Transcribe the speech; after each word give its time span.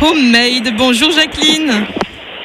Homemade. 0.00 0.74
Bonjour 0.76 1.10
Jacqueline. 1.10 1.86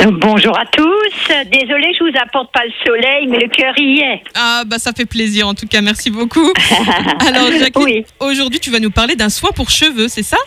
Bonjour 0.05 0.57
à 0.57 0.65
tous. 0.65 1.33
Désolée, 1.51 1.93
je 1.97 2.03
vous 2.03 2.17
apporte 2.21 2.51
pas 2.51 2.63
le 2.65 2.71
soleil, 2.85 3.27
mais 3.27 3.39
le 3.39 3.47
cœur 3.47 3.73
y 3.77 3.99
est. 3.99 4.21
Ah 4.35 4.63
bah 4.65 4.77
ça 4.79 4.91
fait 4.91 5.05
plaisir 5.05 5.48
en 5.48 5.53
tout 5.53 5.67
cas, 5.67 5.81
merci 5.81 6.09
beaucoup. 6.09 6.51
Alors 7.27 7.51
Jacqueline, 7.58 7.85
Oui. 7.85 8.05
aujourd'hui 8.20 8.59
tu 8.59 8.70
vas 8.70 8.79
nous 8.79 8.91
parler 8.91 9.16
d'un 9.16 9.29
soin 9.29 9.52
pour 9.52 9.70
cheveux, 9.70 10.07
c'est 10.07 10.23
ça? 10.23 10.38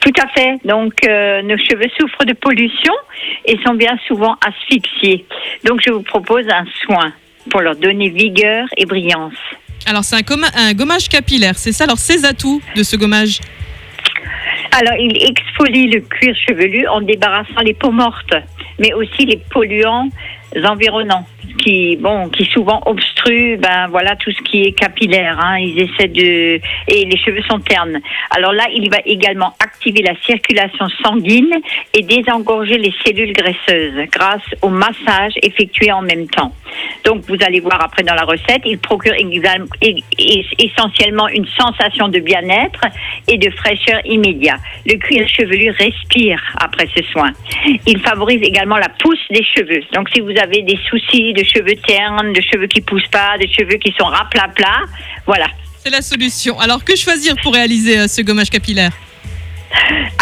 Tout 0.00 0.12
à 0.20 0.28
fait. 0.28 0.58
Donc, 0.64 0.92
euh, 1.06 1.42
nos 1.42 1.56
cheveux 1.56 1.88
souffrent 1.98 2.24
de 2.24 2.32
pollution 2.32 2.92
et 3.44 3.56
sont 3.64 3.74
bien 3.74 3.96
souvent 4.08 4.36
asphyxiés. 4.44 5.24
Donc, 5.64 5.80
je 5.86 5.92
vous 5.92 6.02
propose 6.02 6.44
un 6.48 6.64
soin 6.84 7.12
pour 7.50 7.60
leur 7.60 7.76
donner 7.76 8.08
vigueur 8.08 8.66
et 8.76 8.84
brillance. 8.84 9.34
Alors 9.86 10.04
c'est 10.04 10.16
un, 10.16 10.36
un 10.56 10.72
gommage 10.74 11.08
capillaire, 11.08 11.56
c'est 11.56 11.72
ça? 11.72 11.84
Alors 11.84 11.98
ces 11.98 12.24
atouts 12.24 12.60
de 12.76 12.82
ce 12.82 12.96
gommage 12.96 13.40
Alors, 14.74 14.94
il 14.98 15.22
exfolie 15.22 15.88
le 15.88 16.00
cuir 16.00 16.34
chevelu 16.34 16.88
en 16.88 17.02
débarrassant 17.02 17.60
les 17.62 17.74
peaux 17.74 17.90
mortes, 17.90 18.34
mais 18.78 18.92
aussi 18.94 19.26
les 19.26 19.36
polluants 19.50 20.08
environnants 20.64 21.26
qui, 21.58 21.96
bon, 21.96 22.28
qui 22.30 22.44
souvent 22.46 22.80
obstruent, 22.86 23.56
ben 23.58 23.88
voilà, 23.88 24.16
tout 24.16 24.30
ce 24.30 24.42
qui 24.42 24.62
est 24.62 24.72
capillaire. 24.72 25.38
hein. 25.40 25.58
Ils 25.58 25.78
essaient 25.78 26.08
de 26.08 26.60
et 26.88 27.04
les 27.04 27.18
cheveux 27.18 27.42
sont 27.42 27.58
ternes. 27.58 28.00
Alors 28.30 28.52
là, 28.52 28.64
il 28.74 28.88
va 28.90 28.98
également 29.04 29.54
activer 29.60 30.02
la 30.02 30.14
circulation 30.24 30.88
sanguine 31.04 31.54
et 31.94 32.02
désengorger 32.02 32.78
les 32.78 32.94
cellules 33.04 33.32
graisseuses 33.32 34.08
grâce 34.10 34.46
au 34.62 34.68
massage 34.68 35.32
effectué 35.42 35.92
en 35.92 36.02
même 36.02 36.26
temps. 36.28 36.52
Donc, 37.04 37.24
vous 37.28 37.36
allez 37.44 37.60
voir 37.60 37.82
après 37.82 38.02
dans 38.02 38.14
la 38.14 38.24
recette, 38.24 38.62
il 38.64 38.78
procure 38.78 39.14
essentiellement 40.58 41.28
une 41.28 41.46
sensation 41.46 42.08
de 42.08 42.18
bien-être 42.20 42.84
et 43.28 43.38
de 43.38 43.50
fraîcheur 43.50 44.00
immédiat. 44.04 44.56
Le 44.86 44.96
cuir 44.98 45.28
chevelu 45.28 45.70
respire 45.70 46.40
après 46.60 46.88
ce 46.96 47.02
soin. 47.04 47.32
Il 47.86 48.00
favorise 48.00 48.40
également 48.42 48.76
la 48.76 48.88
pousse 48.88 49.18
des 49.30 49.44
cheveux. 49.44 49.82
Donc, 49.94 50.08
si 50.14 50.20
vous 50.20 50.34
avez 50.42 50.62
des 50.62 50.78
soucis 50.88 51.32
de 51.32 51.44
cheveux 51.44 51.76
ternes, 51.86 52.32
de 52.32 52.40
cheveux 52.40 52.66
qui 52.66 52.80
poussent 52.80 53.08
pas, 53.08 53.36
de 53.38 53.46
cheveux 53.46 53.78
qui 53.78 53.92
sont 53.98 54.06
raplapla, 54.06 54.82
voilà. 55.26 55.46
C'est 55.78 55.90
la 55.90 56.02
solution. 56.02 56.58
Alors 56.60 56.84
que 56.84 56.94
choisir 56.96 57.34
pour 57.42 57.54
réaliser 57.54 57.98
euh, 57.98 58.06
ce 58.06 58.22
gommage 58.22 58.50
capillaire? 58.50 58.92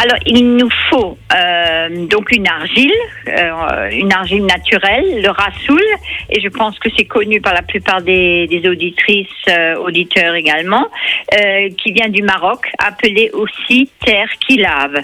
Alors, 0.03 0.19
il 0.27 0.57
nous 0.57 0.71
faut 0.89 1.19
euh, 1.35 2.07
donc 2.07 2.33
une 2.33 2.49
argile, 2.49 2.93
euh, 3.29 3.91
une 3.91 4.13
argile 4.13 4.47
naturelle, 4.47 5.23
le 5.23 5.31
rassoul, 5.31 5.83
et 6.31 6.41
je 6.41 6.49
pense 6.49 6.79
que 6.79 6.89
c'est 6.97 7.05
connu 7.05 7.41
par 7.41 7.55
la 7.55 7.63
plupart 7.63 8.01
des, 8.01 8.47
des 8.47 8.69
auditrices, 8.69 9.29
euh, 9.49 9.77
auditeurs 9.77 10.35
également, 10.35 10.89
euh, 11.35 11.69
qui 11.77 11.93
vient 11.93 12.09
du 12.09 12.23
Maroc, 12.23 12.71
appelé 12.79 13.31
aussi 13.33 13.91
terre 14.05 14.31
qui 14.47 14.57
lave. 14.57 14.97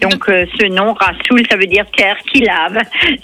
Donc 0.00 0.28
euh, 0.28 0.44
ce 0.60 0.66
nom 0.66 0.92
rassoul, 0.92 1.42
ça 1.50 1.56
veut 1.56 1.66
dire 1.66 1.86
terre 1.96 2.18
qui 2.30 2.40
lave. 2.40 2.78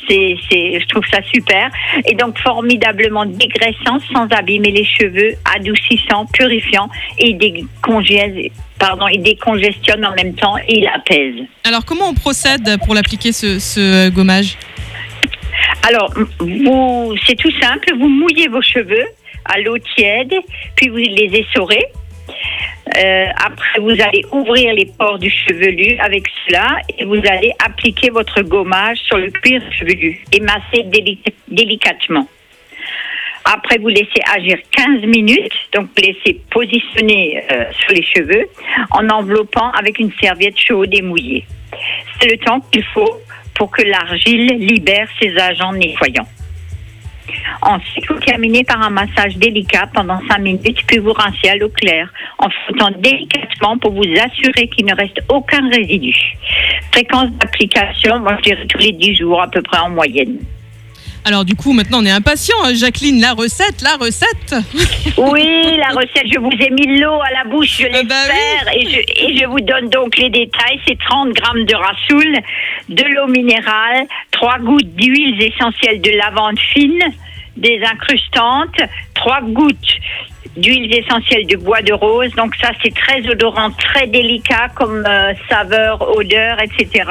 C'est, 0.08 0.36
c'est, 0.48 0.80
je 0.80 0.86
trouve 0.86 1.04
ça 1.10 1.20
super. 1.22 1.70
Et 2.06 2.14
donc 2.14 2.38
formidablement 2.38 3.26
dégraissant, 3.26 3.98
sans 4.12 4.26
abîmer 4.30 4.70
les 4.70 4.84
cheveux, 4.84 5.34
adoucissant, 5.54 6.26
purifiant, 6.32 6.88
et 7.18 7.30
il 7.30 7.38
décongèle, 7.38 8.50
pardon, 8.80 9.06
il 9.06 9.22
décongestionne 9.22 10.04
en 10.04 10.14
même 10.14 10.34
temps 10.34 10.56
et 10.58 10.78
il 10.80 10.86
apaise. 10.88 11.36
Alors 11.62 11.84
comment 11.84 12.08
on 12.08 12.14
procède 12.14 12.68
pour 12.84 12.94
l'appliquer 12.96 13.30
ce, 13.30 13.60
ce 13.60 13.80
euh, 13.80 14.10
gommage? 14.10 14.56
Alors, 15.86 16.12
vous, 16.38 17.14
c'est 17.26 17.36
tout 17.36 17.52
simple. 17.60 17.88
Vous 17.98 18.08
mouillez 18.08 18.48
vos 18.48 18.62
cheveux 18.62 19.06
à 19.44 19.58
l'eau 19.60 19.78
tiède, 19.94 20.34
puis 20.76 20.88
vous 20.88 20.96
les 20.96 21.30
essorez. 21.42 21.84
Euh, 22.96 23.26
après, 23.36 23.80
vous 23.80 23.96
allez 24.06 24.24
ouvrir 24.32 24.74
les 24.74 24.86
pores 24.86 25.18
du 25.18 25.30
chevelu 25.30 25.96
avec 25.98 26.24
cela 26.46 26.78
et 26.98 27.04
vous 27.04 27.20
allez 27.34 27.52
appliquer 27.64 28.10
votre 28.10 28.42
gommage 28.42 28.98
sur 29.08 29.18
le 29.18 29.30
cuir 29.30 29.62
chevelu 29.78 30.24
et 30.32 30.40
masser 30.40 30.82
déli- 30.84 31.18
délicatement. 31.48 32.26
Après, 33.52 33.78
vous 33.78 33.88
laissez 33.88 34.22
agir 34.32 34.58
15 34.70 35.06
minutes, 35.06 35.52
donc 35.74 35.88
laissez 35.98 36.40
positionner 36.50 37.42
euh, 37.50 37.64
sur 37.80 37.92
les 37.92 38.04
cheveux 38.04 38.48
en 38.92 39.08
enveloppant 39.08 39.72
avec 39.72 39.98
une 39.98 40.12
serviette 40.20 40.56
chaude 40.56 40.90
et 40.92 41.02
mouillée. 41.02 41.44
C'est 42.20 42.30
le 42.30 42.38
temps 42.38 42.60
qu'il 42.70 42.84
faut 42.84 43.18
pour 43.56 43.72
que 43.72 43.82
l'argile 43.82 44.46
libère 44.56 45.08
ses 45.20 45.36
agents 45.36 45.72
nettoyants. 45.72 46.28
Ensuite, 47.62 48.06
vous 48.08 48.20
terminez 48.20 48.62
par 48.62 48.80
un 48.82 48.90
massage 48.90 49.36
délicat 49.36 49.88
pendant 49.92 50.20
5 50.28 50.38
minutes, 50.38 50.86
puis 50.86 50.98
vous 50.98 51.12
rincez 51.12 51.48
à 51.48 51.56
l'eau 51.56 51.70
claire 51.70 52.08
en 52.38 52.48
frottant 52.50 52.92
délicatement 52.98 53.78
pour 53.78 53.92
vous 53.92 54.14
assurer 54.22 54.68
qu'il 54.68 54.86
ne 54.86 54.94
reste 54.94 55.20
aucun 55.28 55.68
résidu. 55.70 56.14
Fréquence 56.92 57.30
d'application, 57.32 58.20
moi 58.20 58.36
je 58.38 58.50
dirais 58.50 58.66
tous 58.68 58.78
les 58.78 58.92
10 58.92 59.16
jours 59.16 59.42
à 59.42 59.48
peu 59.48 59.60
près 59.60 59.78
en 59.78 59.90
moyenne. 59.90 60.38
Alors 61.24 61.44
du 61.44 61.54
coup 61.54 61.72
maintenant 61.72 62.00
on 62.02 62.06
est 62.06 62.10
impatient. 62.10 62.56
hein. 62.64 62.72
Jacqueline, 62.74 63.20
la 63.20 63.32
recette, 63.34 63.82
la 63.82 63.96
recette 63.96 64.54
Oui, 65.18 65.76
la 65.76 65.88
recette, 65.94 66.26
je 66.32 66.38
vous 66.38 66.50
ai 66.50 66.70
mis 66.70 66.98
l'eau 66.98 67.20
à 67.20 67.30
la 67.32 67.44
bouche, 67.50 67.78
je 67.80 67.86
Ah 67.92 68.02
bah 68.04 68.14
l'espère, 68.26 68.74
et, 68.74 68.86
je, 68.86 69.00
et 69.26 69.36
je 69.36 69.46
vous 69.46 69.60
donne 69.60 69.88
donc 69.90 70.16
les 70.16 70.30
détails. 70.30 70.80
C'est 70.88 70.98
30 70.98 71.30
grammes 71.34 71.64
de 71.64 71.74
rassoul, 71.74 72.36
de 72.88 73.04
l'eau 73.04 73.26
minérale, 73.28 74.06
3 74.30 74.58
gouttes 74.60 74.94
d'huiles 74.96 75.42
essentielles 75.42 76.00
de 76.00 76.10
lavande 76.10 76.58
fine, 76.58 77.02
des 77.56 77.80
incrustantes, 77.84 78.80
3 79.14 79.42
gouttes 79.42 79.76
d'huiles 80.56 80.92
essentielles 80.94 81.46
de 81.46 81.56
bois 81.56 81.82
de 81.82 81.92
rose. 81.92 82.34
Donc 82.34 82.54
ça, 82.56 82.70
c'est 82.82 82.94
très 82.94 83.26
odorant, 83.28 83.70
très 83.70 84.06
délicat 84.06 84.68
comme 84.74 85.04
euh, 85.06 85.32
saveur, 85.48 86.16
odeur, 86.16 86.58
etc. 86.62 87.04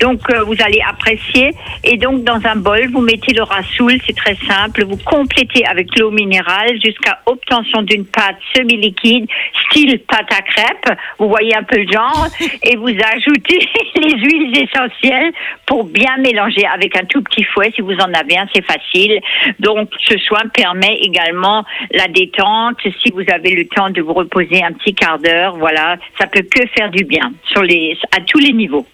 Donc 0.00 0.20
euh, 0.30 0.42
vous 0.44 0.56
allez 0.64 0.80
apprécier. 0.88 1.52
Et 1.84 1.96
donc 1.96 2.24
dans 2.24 2.40
un 2.44 2.56
bol, 2.56 2.88
vous 2.92 3.00
mettez 3.00 3.32
le 3.32 3.42
rassoul, 3.42 3.98
c'est 4.06 4.16
très 4.16 4.36
simple. 4.46 4.84
Vous 4.84 4.98
complétez 5.04 5.64
avec 5.66 5.98
l'eau 5.98 6.10
minérale 6.10 6.80
jusqu'à 6.84 7.20
obtention 7.26 7.82
d'une 7.82 8.06
pâte 8.06 8.36
semi-liquide, 8.54 9.26
style 9.66 10.00
pâte 10.00 10.32
à 10.32 10.42
crêpes. 10.42 10.98
Vous 11.18 11.28
voyez 11.28 11.54
un 11.56 11.62
peu 11.62 11.78
le 11.78 11.90
genre. 11.90 12.26
et 12.62 12.76
vous 12.76 12.88
ajoutez 12.88 13.58
les 13.96 14.18
huiles 14.18 14.58
essentielles 14.58 15.32
pour 15.66 15.84
bien 15.84 16.16
mélanger 16.18 16.66
avec 16.66 16.96
un 16.96 17.04
tout 17.04 17.22
petit 17.22 17.44
fouet. 17.44 17.72
Si 17.74 17.82
vous 17.82 17.94
en 17.94 18.12
avez 18.12 18.36
un, 18.36 18.46
c'est 18.54 18.64
facile. 18.64 19.20
Donc 19.60 19.90
ce 20.00 20.18
soin 20.18 20.42
permet 20.52 20.96
également 21.02 21.64
la 21.92 22.08
détente. 22.08 22.63
Si 23.02 23.10
vous 23.10 23.24
avez 23.32 23.54
le 23.54 23.66
temps 23.66 23.90
de 23.90 24.00
vous 24.00 24.12
reposer 24.12 24.62
un 24.62 24.72
petit 24.72 24.94
quart 24.94 25.18
d'heure, 25.18 25.56
voilà, 25.56 25.96
ça 26.18 26.26
peut 26.26 26.42
que 26.42 26.66
faire 26.76 26.90
du 26.90 27.04
bien 27.04 27.32
sur 27.52 27.62
les, 27.62 27.96
à 28.16 28.20
tous 28.20 28.38
les 28.38 28.52
niveaux. 28.52 28.86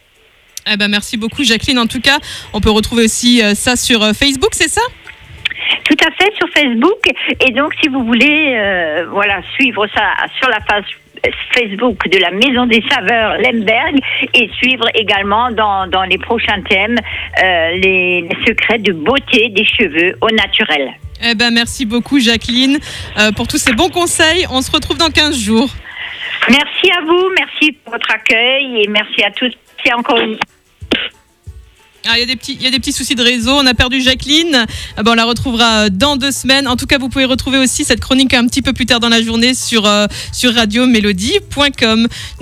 Eh 0.71 0.77
ben 0.77 0.89
merci 0.89 1.17
beaucoup 1.17 1.43
Jacqueline. 1.43 1.79
En 1.79 1.87
tout 1.87 2.01
cas, 2.01 2.19
on 2.53 2.61
peut 2.61 2.71
retrouver 2.71 3.05
aussi 3.05 3.43
euh, 3.43 3.55
ça 3.55 3.77
sur 3.77 4.03
euh, 4.03 4.13
Facebook, 4.13 4.51
c'est 4.53 4.69
ça? 4.69 4.83
Tout 5.89 5.97
à 6.07 6.11
fait 6.13 6.33
sur 6.37 6.49
Facebook. 6.51 7.01
Et 7.47 7.53
donc, 7.53 7.75
si 7.83 7.89
vous 7.89 8.05
voulez, 8.05 8.55
euh, 8.57 9.07
voilà, 9.11 9.41
suivre 9.55 9.87
ça 9.95 10.15
sur 10.39 10.49
la 10.49 10.61
page 10.61 10.85
Facebook 11.55 12.09
de 12.09 12.19
la 12.19 12.31
Maison 12.31 12.67
des 12.67 12.83
Saveurs 12.91 13.37
Lemberg 13.39 13.99
et 14.33 14.49
suivre 14.55 14.87
également 14.95 15.51
dans, 15.51 15.87
dans 15.87 16.05
les 16.05 16.19
prochains 16.19 16.63
thèmes 16.63 16.97
euh, 17.43 17.71
les, 17.73 18.23
les 18.23 18.37
secrets 18.47 18.79
de 18.79 18.93
beauté 18.93 19.51
des 19.51 19.65
cheveux 19.65 20.17
au 20.23 20.31
naturel. 20.31 20.93
Eh 21.23 21.35
ben 21.35 21.51
merci 21.53 21.85
beaucoup 21.85 22.19
Jacqueline 22.19 22.79
euh, 23.19 23.33
pour 23.33 23.47
tous 23.49 23.59
ces 23.59 23.73
bons 23.73 23.91
conseils. 23.91 24.47
On 24.51 24.63
se 24.63 24.71
retrouve 24.71 24.97
dans 24.99 25.11
15 25.11 25.37
jours. 25.37 25.69
Merci 26.49 26.91
à 26.97 27.03
vous, 27.05 27.29
merci 27.39 27.73
pour 27.85 27.93
votre 27.93 28.11
accueil 28.11 28.83
et 28.83 28.89
merci 28.89 29.23
à 29.23 29.31
tous. 29.31 29.53
C'est 29.85 29.93
encore 29.93 30.19
une 30.19 30.39
Ah, 32.07 32.13
Il 32.17 32.21
y, 32.21 32.23
a 32.23 32.27
des 32.27 32.37
petits- 32.37 32.55
il 32.55 32.63
y 32.63 32.67
a 32.67 32.71
des 32.71 32.79
petits 32.79 32.93
soucis 32.95 33.15
de 33.15 33.23
réseau. 33.23 33.51
On 33.53 33.67
a 33.67 33.75
perdu 33.75 34.01
Jacqueline. 34.01 34.65
Ah 34.97 35.03
ben, 35.03 35.13
on 35.13 35.15
la 35.15 35.25
retrouvera 35.27 35.85
euh, 35.85 35.89
dans 35.93 36.17
deux 36.17 36.31
semaines. 36.31 36.67
En 36.67 36.77
tout 36.77 36.87
cas, 36.87 36.97
vous 36.97 37.11
pouvez 37.11 37.27
retrouver 37.27 37.59
aussi 37.59 37.85
cette 37.85 38.01
chronique 38.01 38.33
un 38.33 38.47
petit 38.47 38.63
peu 38.63 38.73
plus 38.73 38.87
tard 38.87 39.01
dans 39.01 39.11
la 39.11 39.23
journée 39.23 39.53
sur, 39.53 39.85
euh, 39.85 40.07
sur 40.33 40.55
radiomélodie.com. 40.55 42.09